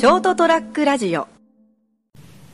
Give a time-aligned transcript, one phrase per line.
[0.00, 1.28] ショートトラックラジオ。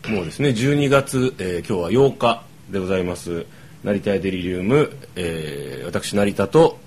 [0.09, 3.47] もうですね12月、えー今日は8日でございます。
[3.85, 6.81] 成田屋デリリウム、えー私成田と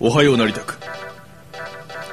[0.00, 0.80] おはよう成田く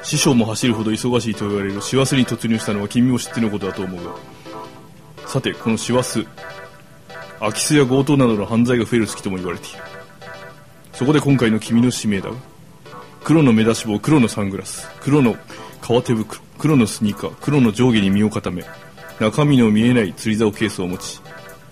[0.04, 4.04] 師匠も走るほど忙しいと言われる師走に突入したのは君も知ってのことだと思う。
[4.04, 4.14] が
[5.26, 6.28] さてこの師走
[7.40, 9.78] 空き巣や強盗などの犯罪が増える月とも言われている。
[10.92, 12.36] そこで今回の君の使命だが
[13.24, 15.34] 黒の目出し帽黒のサングラス黒の
[15.80, 18.64] 革手袋黒のスニーカー黒の上下に身を固め
[19.18, 21.20] 中身の見えない釣り竿ケースを持ち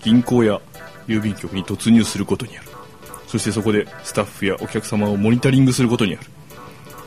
[0.03, 0.59] 銀行や
[1.07, 2.67] 郵便局に突入することにある。
[3.27, 6.27] そしてそこでスタッフやお客様をモニタリングすることにある。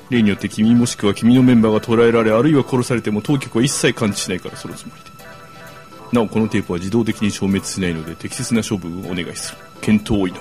[0.09, 5.11] 例によって君もしくは君のメンバーが捕らえられあるいは殺されても当局は一切感知しないからそのつもりで。
[6.13, 9.59] なおこのテープは自動的に消滅しないので適切な処分をお願いする。
[9.83, 10.41] 検討を祈る。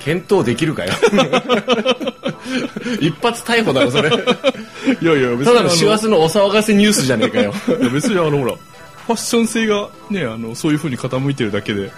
[0.00, 0.92] 検討できるかよ
[3.00, 4.10] 一発逮捕だろそれ。
[5.00, 11.90] いやいや別ただの師走のお騒がせニュースじゃねえかよ、いや別にあのほらファッション性がねあのそういう風に傾いてるだけでうん、い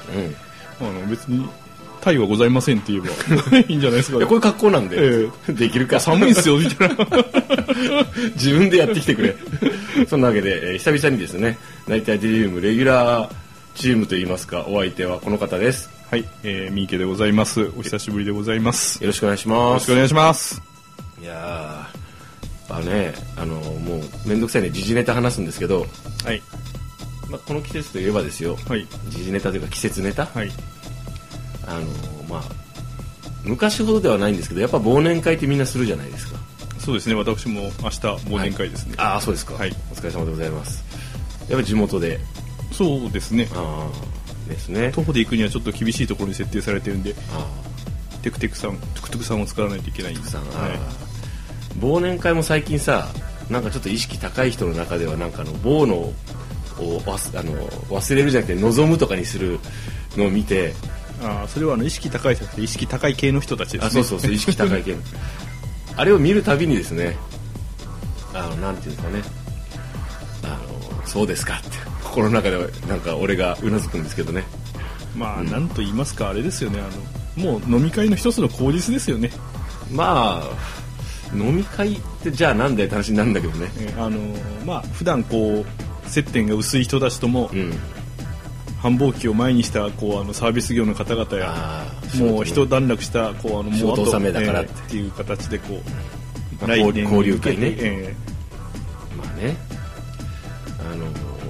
[0.80, 1.48] あの別に
[2.00, 4.18] 対はございませんって言えば いいんじゃないですか。
[4.18, 6.96] やこういう格好なんで、えできるか寒いんすよみたいな。
[8.34, 9.36] 自分でやってきてくれ。
[10.06, 13.28] そんなわけで、えー久々にですね成田屋デリリウムレギュラー
[13.74, 17.72] チームといいますかお相手はこの方ですはい、えー、三池でございます。
[17.76, 19.02] お久しぶりでございます。
[19.02, 19.72] よよろしくお願いします。
[19.72, 20.62] ろしくお願いします。
[21.20, 25.86] いやーあのねあのもうめんどくさいね時事ネタ話すんですけど、
[26.24, 26.40] はい。
[27.28, 28.56] まあ、この季節といえばですよ。
[28.68, 28.86] はい。
[29.08, 30.52] 時事ネタというか季節ネタ、はい。
[31.66, 31.86] あの
[32.30, 32.42] まあ
[33.42, 36.38] 昔ほどではないんですけどやっぱ忘年会ってみんなするじゃないですか。
[36.78, 37.16] そうですね。
[37.16, 39.74] 私も明日忘年会ですね、ああそうですか、はい。
[39.90, 40.84] お疲れ様でございます。
[41.50, 42.20] やっぱ地元で。
[42.70, 43.48] そうですね。
[43.52, 44.13] ああ
[44.48, 44.92] ですね。
[44.92, 47.46] 徒歩で行くにはちょっと厳しいところに設定されてるんであ
[48.22, 50.28] テクテクさんトゥクトゥクさんを使わないといけないんで。
[50.28, 50.42] すは。
[50.42, 50.46] い。
[50.46, 51.04] ー
[51.80, 53.08] 忘年会も最近さ
[53.50, 56.12] なんかちょっと意識高い人の中ではなんかあの棒のを
[57.04, 57.52] 忘あの
[57.88, 59.58] 忘れるじゃなくて望むとかにする
[60.16, 60.74] のを見て。
[61.22, 63.86] ああそれはあの意識高い人たち意識高い系の人たちですね。
[63.86, 64.92] あそうそうそう意識高い系。
[64.92, 64.98] の
[65.96, 67.16] あれを見るたびにですね
[68.34, 69.22] あのなんていうんですかね。
[70.42, 71.83] あのそうですかって
[72.14, 74.44] 心の中ではなんか俺がうなずくんですけどね。
[75.16, 76.80] まあなんと言いますかあれですよね。
[76.80, 79.30] あのもう飲み会の一つの口実ですよね。
[79.90, 83.68] まあ飲み会ってじゃあなんだよって話になるんだけどね。
[83.78, 84.18] えーあの
[84.64, 87.72] まあ普段こう接点が薄い人たちともうん。
[88.80, 91.86] 繁忙期を前にしたこうあのサービス業の方々や
[92.18, 95.80] もう一段落したこうあの仕事もう納めだからっていう形でこ
[96.60, 97.74] うまあ交流交流会ね。
[97.78, 98.14] え
[99.16, 99.56] まあね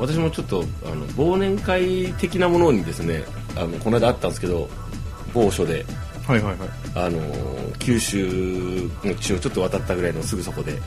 [0.06, 3.24] 私もちょっとあの忘年会的なものにですね
[3.56, 4.68] あのこの間あったんですけど
[5.32, 5.84] 某所で。
[5.84, 6.68] ーはいはいはい。
[6.94, 7.20] あの
[7.78, 10.80] 九州の地をちょっと渡ったぐらいのすぐそこで、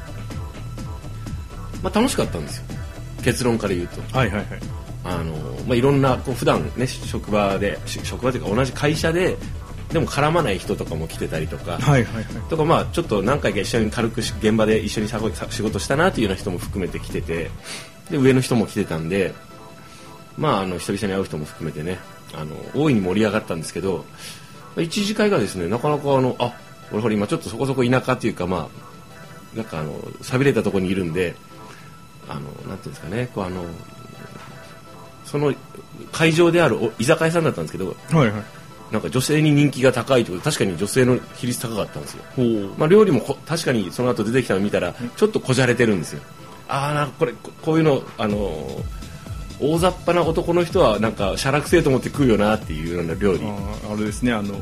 [1.84, 2.64] まあ、楽しかったんですよ。
[3.24, 4.02] 結論から言うと。
[4.18, 4.46] はいはいはい。
[5.04, 5.34] あの、
[5.68, 9.38] まあ、いろんなこう普段ね職場でし職場というか同じ会社で
[9.92, 12.26] でも絡まない人とかも来てたりとか、はいはいはい。
[12.50, 17.52] とかまあちょっと何回か一緒に軽くし現場で一緒に仕事したなというような人も含めて来てて
[18.10, 19.34] で上の人も来てたんで
[20.38, 22.00] まああの久々に会う人も含めてね
[22.34, 24.06] あの大いに盛り上がったんですけど
[24.78, 26.54] 一次会がですねなかなかあのあ
[26.92, 28.70] 俺ほら今ちょっとそこそこ田舎っていうかま
[29.54, 31.36] あなんかあの寂れたところにいるんで
[32.30, 33.64] あのなんていうんですかねこうあの
[35.26, 35.54] その
[36.12, 38.44] 会場であるお居酒屋さんだったんですけどはいはい。
[38.92, 42.24] なんか女性に人気が高いということで確かに女性の比率高かったんですよ。
[42.78, 46.22] まあ、料理もこ確かにその後出てきたのを見たらちょっとこじゃれてるんですよ
[46.68, 48.98] ああなんかこれここういうのあのー
[49.60, 53.42] 大雑把な男の人はなんかしゃらくせえと思って食うよなっていうような料理。
[53.44, 54.54] あれですねあの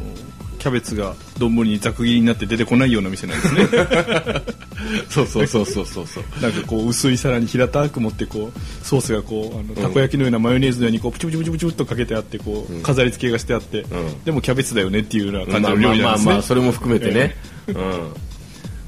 [0.58, 3.68] キャベツが丼にざく切りになって出てこないような店なんですね。
[5.10, 6.24] そうそうそうそうそうそう。
[6.42, 13.86] なんかこう薄い皿に平たく持ってこうソースがこうあのたこ焼きのようなマヨネーズのようにこうプチプチプチプチっとかけてあってこう飾り付けがしてあって、ん。
[14.24, 16.34] でもキャベツだよねっていうような感じまあの料理まあまあなんですね。
[16.34, 17.36] まあそれも含めてね、
[17.68, 17.78] うん。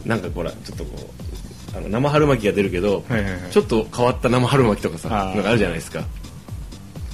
[0.05, 1.26] なんかほらちょっとこう
[1.75, 3.51] あの生春巻きが出るけど、はいはいはい。
[3.51, 6.03] ちょっと変わった生春巻きとかさなんかあるじゃないですか。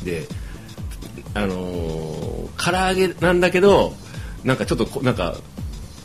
[0.04, 0.28] で
[1.34, 2.14] あのー
[2.56, 3.94] 唐揚げなんだけど
[4.44, 5.36] なんかちょっとこなんか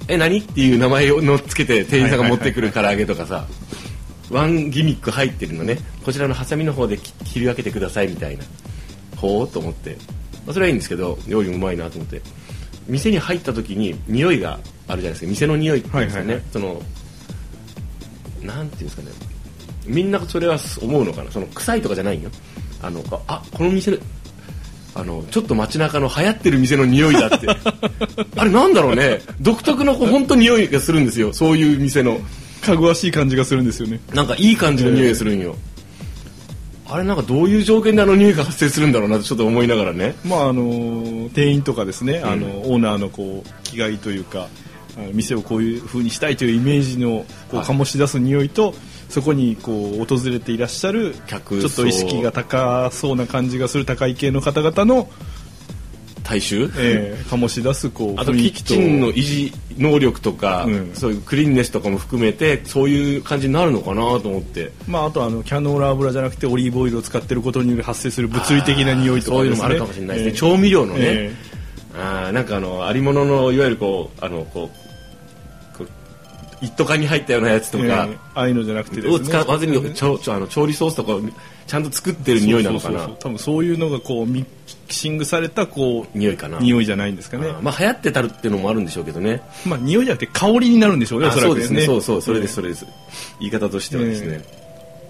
[0.09, 0.39] え何？
[0.39, 3.47] っていう名前をのっつけて店員さんが持ってくる唐揚げとかさ
[4.31, 5.79] ワンギミック入ってるのね。
[6.05, 8.45] こちらのハサミの方でき切り分けてくださいみたいな。
[9.17, 9.97] ほうと思って、
[10.47, 12.23] まあ、それはいいんですけど料理もうまいなと思って。
[12.87, 15.27] 店に入った時に匂いがあるじゃないですか。
[15.27, 16.53] 店の匂いっていうんですかね、はいはいはい。
[16.53, 16.83] その
[18.43, 19.08] なんていうんですかね。
[19.87, 21.31] みんなそれは思うのかな。
[21.31, 22.31] その臭いとかじゃないよ。
[22.82, 23.99] あのあこの店
[24.94, 27.46] あのちょっと街中の流行ってる店の匂いだって。
[28.37, 29.20] あれなんだろうね。
[29.40, 31.32] 独特のこう本当匂いがするんですよ。
[31.32, 32.20] そういう店の。
[32.61, 34.00] かぐわしい感じがするんですよね。
[34.14, 35.56] なんかいい感じの匂いがするんよ、
[36.87, 40.14] あれなんかどういう条件であの匂いが発生するんだろうなとちょっと思いながらね。
[40.25, 44.49] まああの店員とかですね、あのオーナーのこう気概というか
[45.12, 48.75] 店をこういう風にしたいというイメージのこうはい醸し出す匂いと、
[49.09, 55.09] そこにこう訪れていらっしゃる客ちょっと意識が高そうな感じがする高い系の方々の、
[56.23, 56.71] 大衆？
[56.77, 60.95] えー醸し出すこうあとキッチンの維持能力とか、うん。
[60.95, 64.73] そういうクリーンネスとかも含めてそういう感じになるのかなと思って。
[64.87, 71.35] まあ、あとあのキャノーラ油じゃなくてオリーブオイルを使っていることによる発生する物理的な匂いとかそういうのもあるかもしれないですね、えー調味料のね、え
[71.95, 74.88] あーなんかあのありもののいわゆるこうあのこうこう
[76.60, 78.06] 一斗缶に入ったようなやつとーか。
[78.08, 81.20] えーああいうのじゃなくてですをね使わずにちょちょあの調理ソースとかを
[81.66, 82.99] ちゃんと作ってる匂いなのかな。
[83.00, 84.46] そうそうそう多分そういうのがこうミ
[84.87, 86.60] キシングされたこう匂いかな。
[86.60, 87.52] 匂いじゃないんですかね。
[87.60, 89.43] まあ流行ってたるっていうのもあるんでしょうけどね。
[89.66, 91.82] まあ匂いじゃなくて香りになるんでしょうねおあそらくそうですね。
[91.84, 92.87] そうそうそれえーですそれです。
[93.40, 94.44] 言い方としてはですね、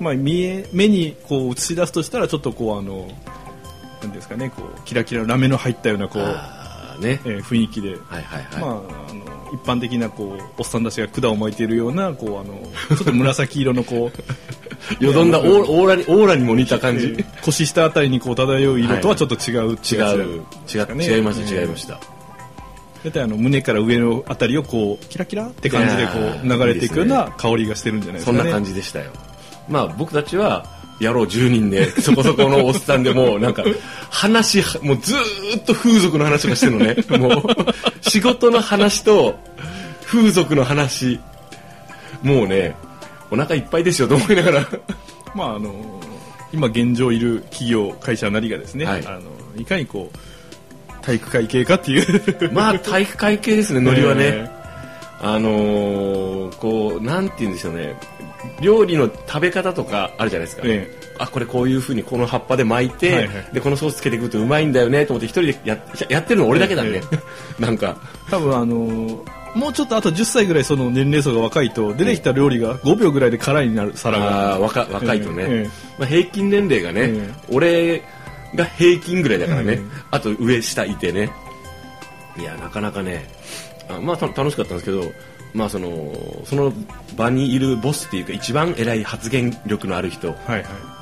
[0.01, 3.09] まあ見え目にこう映し出すとしたらちょっとこうあの
[4.03, 7.21] なんですかねこうキラキラのラメの入ったようなこう、ね。
[7.25, 8.71] えー雰囲気で、はいはいはい、まあ、
[9.11, 12.61] あの一般的なこうおっさんたちが管を巻いているようなこうあの
[12.97, 14.11] ちょっと紫色のこ
[15.01, 20.43] う よどんだオーラにオーラにも似た感じ、え ー腰下あたりにこう漂う色とはちょっと違うって違う
[20.73, 21.17] 違ね。
[21.17, 22.01] 違いました、えー違いました。
[23.05, 28.39] 大体あの胸から上のあたりをこうキラキラって感じでこうー流れていくような香りがしてるんじゃないですかね。
[28.39, 29.07] そんな感じでしたよ。
[29.69, 33.65] まあ僕たちは野郎10人でそこそこのおっさんでもうなんか
[34.11, 36.97] 話もうずーっと風俗の話とかしてるのね。
[37.19, 37.43] もう
[38.01, 39.39] 仕事の話と
[40.05, 41.21] 風俗の話。
[42.23, 42.75] もうね
[43.31, 44.69] お腹いっぱいですよと思いながら。
[45.35, 46.01] まああの
[46.53, 49.07] 今現状いる企業会社なりがですね、はい。
[49.07, 52.53] あのいかにこう体育会系かっていう。
[52.53, 54.58] まあ体育会系ですねノリはね、え
[55.21, 57.97] あのーこうなんて言うんでしょうね。
[58.61, 60.89] 料理の食べ方とかあるじゃないですか、え
[61.19, 63.49] あこれこういうふうにこの葉っぱで巻いて、はいはい。
[63.53, 65.79] でこのソースつけてくるとうまいんだよねと思って一人でや
[66.09, 67.03] やってるの俺だけだね、
[67.59, 67.97] なんか。
[68.31, 69.25] 多分あの
[69.55, 75.71] もうちょっとあと10歳ぐらいその年齢層が若いと出てきた料理が5秒ぐらいで辛いになる皿が若若いとね、ええ。
[75.99, 77.31] まあ、平均年齢がね、え。
[77.51, 78.03] 俺
[78.55, 79.81] が平均ぐらいだからね、ええ。
[80.11, 81.31] あと上下いてね。
[82.39, 83.27] いやなかなかね
[83.89, 85.05] あまあた楽しかったんですけど
[85.55, 86.13] まあその
[86.45, 86.73] その
[87.17, 90.35] 場にいるボスっていうか一番偉い発言力のある人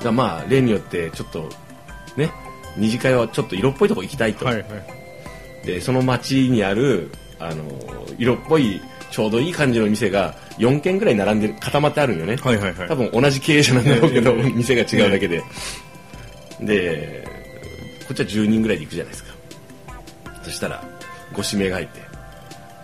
[0.01, 1.49] がまあ例によってちょっと
[2.15, 2.31] ね
[2.77, 4.65] 二次会はちょっと色っぽいとこ行きたいと、はいはい。
[5.65, 7.63] でその町にあるあの
[8.17, 8.81] 色っぽい
[9.11, 12.87] ちょうどいい感じの店が4軒ぐらい並んでる固まってあるんよね、はいはいはい。
[12.87, 15.43] 多分同じ経営者なんだろうけど、ええ店が違うだけで、
[16.61, 17.27] で
[18.07, 19.33] こっちは10人ぐらいで行くじゃないですか。
[20.43, 20.83] そしたら
[21.33, 22.01] ご指名が入って「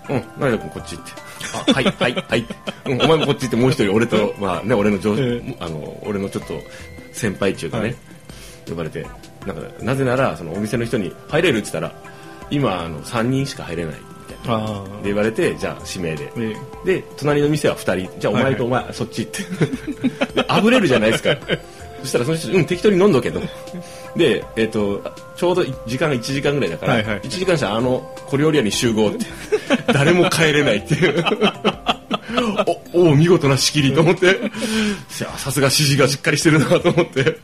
[0.09, 1.11] うん成田君こっち行って」
[1.53, 2.45] あはいはいはい。
[2.85, 6.61] うん、お前もこっち行ってもう一人俺とまあね俺の上、えあの俺のちょっと
[7.11, 7.95] 先輩っていうかね、はい。
[8.69, 9.05] 呼ばれて。
[9.45, 11.93] なんかなぜならそのお店の人に「入れる?」って言ったら
[12.49, 13.95] 「今あの3人しか入れない」
[14.29, 14.65] みたいな。
[14.65, 16.55] あで言われてじゃあ指名で、え
[16.85, 18.19] で隣の店は2人。
[18.19, 20.33] じゃあお前とお前、そっち行って。
[20.41, 21.35] であぶれるじゃないですか
[22.03, 23.41] そしたらその人「うん適当に飲んどけ」と。
[24.15, 25.01] で、えっと
[25.37, 27.21] ちょうど時間が1時間ぐらいだから、はいはい。
[27.21, 29.25] 1時間したらあの小料理屋に集合って。
[29.93, 31.23] 誰も帰れないっていう。
[32.93, 34.39] おお見事な仕切りと思って。
[35.09, 37.37] ささすが指示がしっかりしてるなと思って。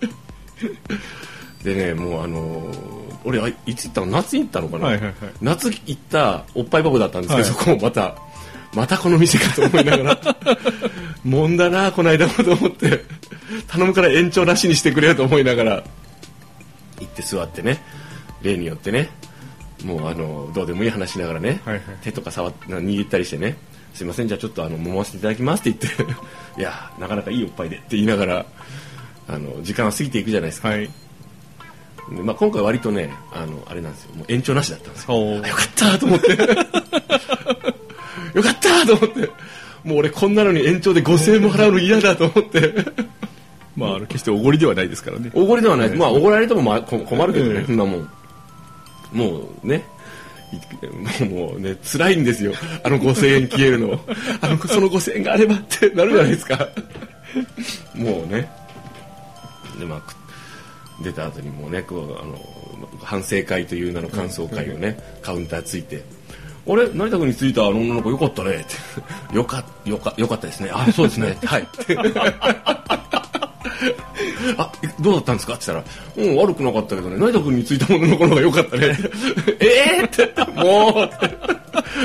[1.63, 4.08] でねもうあのー俺あいつ行ったの？
[4.08, 5.13] 夏に行ったのかな、はいはいはい。
[5.42, 7.51] 夏行ったおっぱいパブだったんですけど、はい。
[7.54, 8.16] そこもまた
[8.74, 10.36] またこの店かと思いながら。
[11.24, 13.04] もんだなこの間もと思って。
[13.68, 15.84] 頼むから延長なしにしてくれよと思いながら。
[17.00, 17.82] 行って座ってね。
[18.42, 19.10] 例によってね。
[19.84, 21.84] もうあのどうでもいい話しながらね、はいはい。
[22.02, 23.58] 手とか触っ握ったりしてね。
[23.94, 26.14] すいませんじゃあちょっとあの揉ませていただきますって言って。
[26.60, 28.46] いやなかなかいいおっぱいでって言いながら
[29.28, 30.90] あの時間は過ぎていくじゃないですか、はい。
[32.12, 34.16] でまあ、今回割とねあのあれなんですよ。
[34.16, 35.16] もう延長なしだったんですよ。
[35.18, 36.38] よかったと思って
[38.33, 39.29] よかったと思って。
[39.83, 42.74] もう俺こんなのに延長で5000円も払うの嫌だと思って。
[43.75, 45.31] まあ決しておごりではないですからね。
[45.33, 47.65] おごりではない、まあおごられてもま困るけどね、ええ。
[47.65, 48.09] そんなもん。
[49.13, 49.83] もうね。
[50.51, 52.53] いもうね辛いんですよ。
[52.83, 54.00] あの5000円消えるの。
[54.41, 56.67] あのその5000円があればってなるじゃないですか。
[57.95, 58.50] もうね。
[59.79, 60.15] でまあく
[61.03, 62.38] 出た後にもうねこうあの
[63.01, 66.03] 反省会という名の感想会をね、カウンターついて
[66.72, 68.66] 「あれ成田君についたあの女の子よかったね」って
[69.36, 70.70] 「よかよかよかったですね。
[70.74, 71.36] あそうですね。
[71.46, 71.68] はい」
[74.58, 75.54] あどうだったんですか？
[75.54, 77.18] って言ったら「うん悪くなかったけどね。
[77.18, 78.98] 成田君についたものの頃が良かったね」
[79.60, 80.34] ええって。
[80.56, 81.10] もう。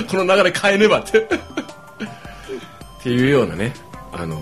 [0.09, 1.19] この流れ変えねばって。
[1.19, 1.27] っ
[3.03, 3.73] ていうようなね
[4.13, 4.41] あの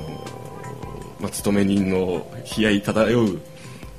[1.20, 2.26] まあ、勤め人の
[2.58, 3.40] 悲哀漂う。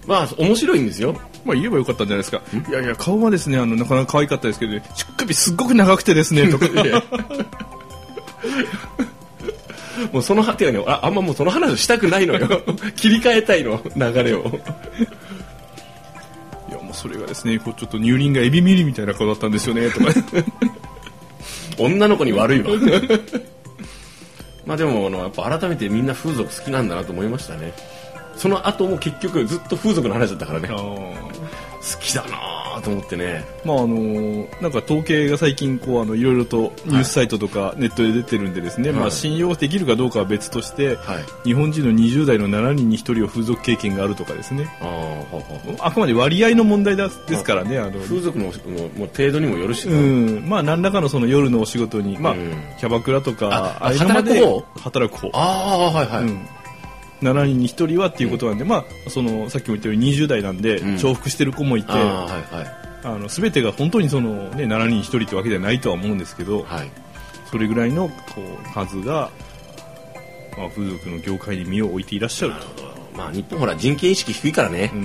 [0.05, 2.41] まあ面白いんですよまあ言えばよかったんじゃないですか。
[2.69, 6.67] いやいや顔はですねあのなかなか可愛かったですけど、ね、乳首すっごく長くてですねとか。
[10.11, 12.61] もうそのてかねああんまもうその話をしたくないのよ。
[12.95, 14.59] 切り替えたいの流れを。
[16.69, 20.05] いやもうそれがですねこうちょっと乳輪がエビミリみたいな顔だったんですよねとか。
[21.77, 22.69] 女の子に悪いわ
[24.65, 27.73] まあでもあのやっぱ改めてみんな風俗好きなんだなと思いましたね。
[28.35, 30.69] その後も結局ずっと風俗の話だったからね
[31.83, 33.43] 好きだなと思ってね。
[33.65, 38.99] まああのなんか統計が最近こうあのいろいろとニュースサイトとかネットで出てるんでですね、はい。
[38.99, 41.23] まあ信用できるかどうかは別として、はい。
[41.43, 44.69] 日本人の20代の7人に1人は風俗経験があるとかですね。
[45.79, 52.53] あくまで割合の問題だですからねあの風俗のもうもう程度にもよるしな、うん、まあ何らかのその夜のお仕事に、まあうん。
[52.79, 56.47] キャバクラとかああいうのまで働く方働く方ああはいはい、うん、
[57.23, 60.97] 7人に1人はっていうことなんで、まあそのさっきも言ったように20代なんで、うん。
[60.97, 62.43] 重複してる子もいてあ
[63.03, 66.91] の全てが本当にその、ね、7人に1人ってわけではないとは思うんですけど、はい。
[67.49, 69.29] それぐらいのこう数が、
[70.57, 72.93] まあ、風俗の業界に身を置いていらっしゃると。
[73.15, 74.91] まあ日本ほら人権意識低いからね。
[74.93, 75.01] うん。
[75.01, 75.03] う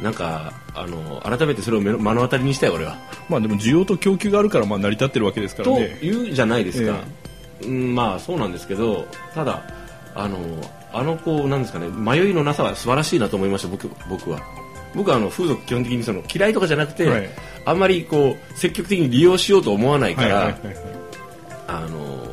[0.00, 2.96] ん、なんかあの改めてそれを目の当たりにしたよ俺は。
[3.28, 5.98] まあでも需要と供給があるからまあ成り立ってるわけですからとね。
[6.02, 6.98] いうじゃないですか、
[7.62, 9.62] うん、まあそうなんですけどただ
[10.18, 10.38] あの
[10.92, 14.40] あのこうなんですかね迷いのなさは素晴らしいなと思いました僕僕は。
[14.94, 17.28] 僕はあの風俗基本的にその嫌いとかじゃなくて、はい。
[17.66, 20.84] あんまりこう積極的に利用しようと思わないから、はいはいはいはい。
[21.68, 22.28] あの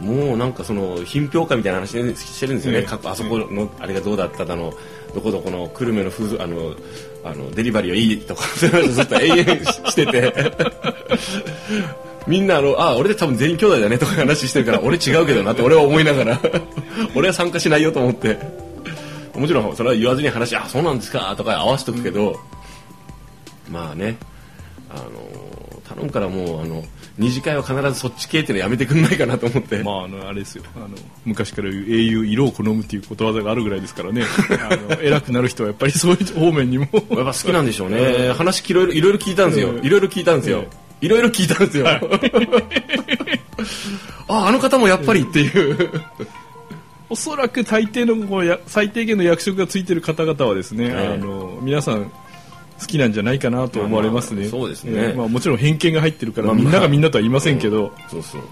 [0.00, 2.84] もうなんかその品評会みたいな話してるんですよね、ええ。
[2.84, 4.72] 過去あそこのあれがどうだっただの
[5.14, 6.74] どこどこの久留米の風俗あの
[7.24, 10.34] あのデリバリーはいいとか そういう話をずっと永遠してて。
[12.28, 16.40] みんなあのあ俺で多分全員兄弟だねとか話してるから俺違うけどなって俺は思いながら。
[17.16, 18.38] 俺は参加しないよと思って。
[19.34, 22.38] もちろんそれは言わずに話あそうなんですかとか合わせとくけど、
[23.70, 24.18] まあね
[24.90, 26.84] あの頼むからもうあの
[27.22, 30.64] 二次会は必ずそっち系っていうのやめてくんないかなと思って、まあ、あのあれですよ。
[30.74, 30.88] あの
[31.24, 34.24] 昔から言う英雄色を好むっていうことわざがあるぐらいですからね。
[34.68, 36.88] あの偉くなる人はやっぱりそういう方面にも。
[36.92, 38.32] やっぱ好きなんでしょうね。
[38.36, 39.70] 話いろいろいろいろ聞いたんですよ。
[39.70, 39.86] うん。
[39.86, 40.64] いろいろ聞いたんですよ。
[41.00, 41.86] いろいろ聞いたんですよ。
[44.28, 46.02] ああの方もやっぱりっていう。
[47.08, 51.14] おそらく大抵のこうや最低限の役職がついてる方々はですね、ええ。
[51.14, 52.10] あの皆さん
[52.80, 54.92] 好きなんじゃないかなと思われますね、まあまあそうですね。
[54.94, 55.16] ええ。
[55.16, 56.64] まあ、もちろん偏見が入ってるから、まあまあ。
[56.64, 58.42] みんながみんなとは言いませんけど、そうそう。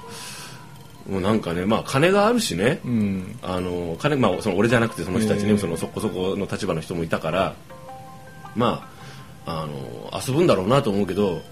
[1.11, 3.39] もうなんかねまあ金があるしね、うん。
[3.43, 5.59] あの金まあその俺じゃなくてその人たちね、ええ。
[5.59, 7.55] そのそこそこの立場の人もいたから
[8.55, 8.89] ま
[9.47, 11.43] ああの遊ぶんだろうなと思うけど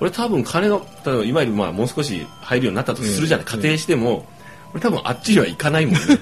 [0.00, 3.50] 俺多分金が例えば今よりまあもう少し入るようになったとするじゃない、ええ。
[3.52, 4.26] 仮定しても
[4.72, 6.00] 俺多分あっちには行かないもんね。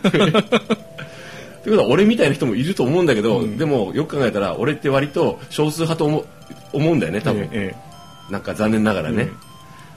[1.64, 6.26] ということは俺みたいな人もいると思うんだけど、でもよく考えたら俺って割と少数派と思う
[6.74, 7.74] 思うんだよね多分、え
[8.30, 9.32] なんか残念ながらね、うん。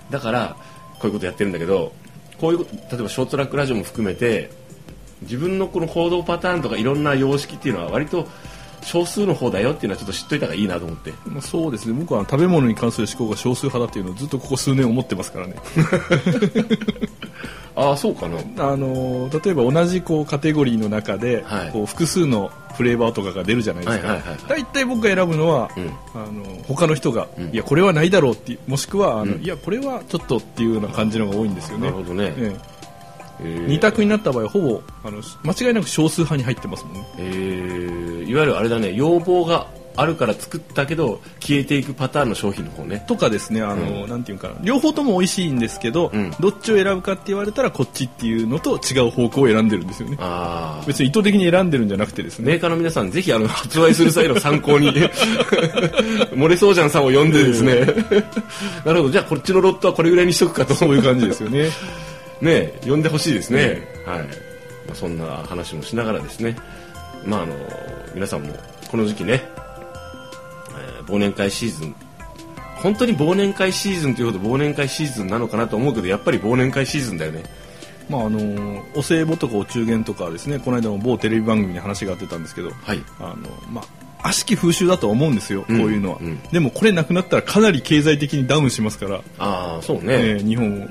[0.09, 0.55] だから
[0.99, 1.91] こういうことやってるんだけど
[2.39, 4.49] こういう例えばショートトラックラジオも含めて
[5.23, 8.27] 自分のこの行動パターンとかいろんな様式っていうのは割と
[8.83, 11.09] 少数の方だよっていうのはちょっと知っといた方がいいなと思って。
[11.09, 11.93] えまあ、そうですね。
[11.99, 15.55] 僕は食べ物に関する思考が少数派だっていうのをずっとここ数年思ってますからね
[17.77, 18.39] ああそうかな。
[18.57, 21.71] あの例えば同じこうカテゴリーの中で、はい。
[21.71, 25.87] こう複数のフレーバーとかが出るじゃないですか、大体僕が選ぶのは、うん。
[26.15, 27.53] あの他の人が、ん。
[27.53, 29.43] いやこれはないだろうってもしくはあの、うん。
[29.43, 31.91] いやこれはちょっとっていうような感じのが多いんですよね。
[31.91, 32.55] なるほどね、え
[33.41, 33.43] え。
[33.43, 33.67] ーえ。
[33.67, 37.07] 二択になった場合はほぼあの間違いなく少数派に入ってますもんね。
[37.19, 37.21] え。
[37.21, 43.03] ーいわゆるあれだね要望があるから作ったけど消えていくパターンの商品の方ね。
[43.07, 44.09] とかですねあの、うん。
[44.09, 44.55] なんていうかな。
[44.61, 46.31] 両方とも美味しいんですけど、うん。
[46.39, 50.17] どっちを選ぶかって言われたらこっちっていうのと違う方向を選んでるんですよね。
[50.19, 52.51] ああ別に意図的に選んでるんじゃなくてですね。
[52.51, 54.91] メーカーの皆さんぜひあの発売する際の参考に
[56.37, 57.85] 漏れそうじゃんさんを読んでですね。
[58.85, 59.09] なるほど。
[59.09, 61.69] じゃあこっちのロットはこれぐらいにしとくかとそういう感じですよね。
[62.41, 64.25] ね読んでほしいですね、はい、ま
[64.91, 66.55] あ、そんな話もしながらですね。
[67.25, 67.55] まああの
[68.13, 68.53] 皆さんも
[68.89, 69.56] この時期ね、えー
[71.07, 71.95] 忘年会シーズン。
[72.77, 77.43] 本当に忘年会シーズンというほど忘年会シーズンなのかなと思うけどやっぱり忘年会シーズンだよね。
[78.09, 83.03] まああのお歳暮とかお中元とかはですねこの間も某テレビ番組に話が出たんですけどはい。
[83.19, 86.39] あのまあ悪しき風習だと思うんですよ、うんこういうのは、うん。
[86.51, 90.87] でもこれなくなったらかなり経済的にダウンしますから、ああそうね、えー日本うん。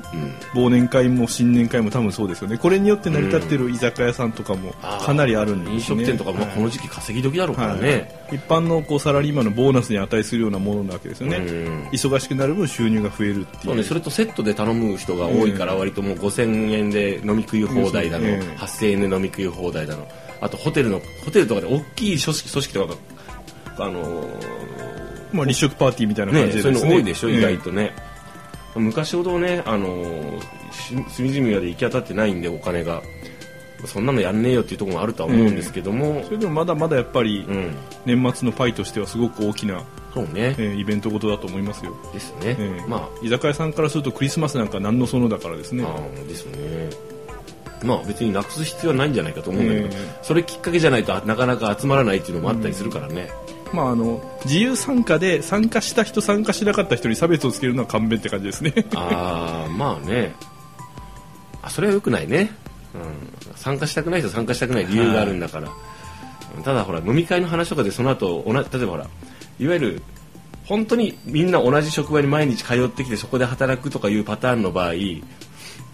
[0.55, 2.59] 忘年会も新年会も多分そうですよね。
[2.59, 5.75] これによって成り立ってる居酒屋さんとかもかなりあるんですね。
[5.75, 6.55] 飲食店とかもはい。
[6.55, 7.91] この時期稼ぎ時だろうからね、
[8.29, 8.37] はい。
[8.37, 11.89] 一般のこうサラリーマンのボーナスに値するようなものなわけですよね、うん。
[11.89, 13.65] 忙しくなる分収入が増えるっていう。
[13.65, 20.07] そうね、それとセットで頼む人が多いから割ともう5000円で飲み食い放題だの、そうですね8000円で飲み食い放題だの。
[20.41, 22.99] あとホテルのホテルとかで大きい組織組織とかが
[23.79, 24.57] あのー
[25.33, 26.79] まあ立食パーティーみたいな感ねじでですね。
[26.81, 27.93] そういうの多いでしょ、ええ意外とね。
[28.77, 30.41] 昔ほどねあのー
[30.73, 33.03] し隅々まで行き当たってないんでお金が。
[33.85, 37.75] そんなのやんねえよっていうところもあるとは思うんですけども、それでもまだまだやっぱりうん。
[38.07, 45.85] 年末のパイとしてはすごく大きな、そうね、えーイベントごとだと思いますよ、ですね、ええま居酒屋さんからするとクリスマスなんか何のそのだからですね。
[45.85, 46.89] ああーですね。
[47.85, 53.29] まあ別になくす必要はないんじゃないかと思うんだけど、ええそれきっかけじゃないとなかなか集まらないっていうのもあったりするからね、
[53.73, 58.73] まああの自由参加で参加した人参加しなかった人に差別をつけるのは勘弁って感じですね。
[58.95, 60.35] ああまあね。
[61.63, 62.53] あそれはよくないね、
[62.95, 65.69] うん、参加したくない人は参加したくない理由があるんだから、
[66.63, 69.07] ただほら飲み会の話とかでその後同じ例えばほら
[69.59, 70.03] いわゆる
[70.65, 74.93] 本当にみんな同じ職場に毎日通ってきてそこで働くとかいうパターンの場合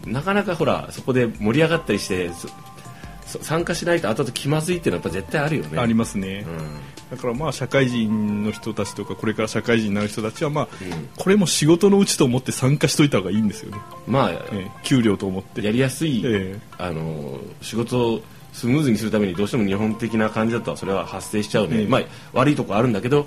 [0.07, 2.31] なかなかほらそこで盛り上がったりして
[3.25, 5.79] 参加しないと後々気まずいっていうのはやっぱ絶対あるよね。
[5.79, 11.09] ありますね、うんだからまあ社会人の人たちとかこれから社会人になる人たちはまあ、うん。
[11.15, 15.63] これも仕事のうちと思って参加しといた方がいいんですよね、まあえー給料と思って。
[15.63, 18.23] やりやすい、えあの仕事を
[18.55, 21.87] スムーズにするためにどうしても日本的な感じだとそれは発生しちゃうね、ええ。
[21.87, 22.03] まあ
[22.33, 23.27] 悪いとこあるんだけど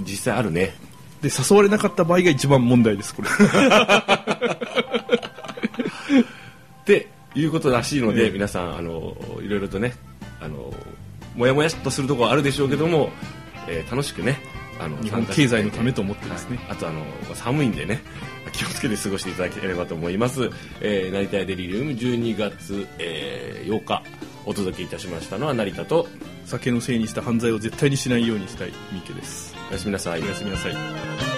[0.00, 0.74] 実際あるね。
[1.22, 3.28] で誘われなかった場合が一番問題ですこれ。
[6.82, 9.94] っていうことらしいので、ええ皆さんあのいろいろとね
[10.42, 10.74] あの
[11.38, 13.10] もやもやっとするところはあるでしょうけども、
[13.68, 14.38] えー楽しくね
[14.80, 17.04] あの日本経済のためと思ってですね、あとあの
[17.34, 18.00] 寒いんでね
[18.52, 24.02] 気をつけて過ごしていただければと思います、えー、成田屋デリリウム12月、えー8日
[24.46, 26.08] お届けいたしましたのは成田と
[26.46, 29.54] 酒のせいにした犯罪を絶対にしないようにしたい三池です。
[29.68, 30.22] おやすみなさい。
[30.22, 31.37] おやすみなさい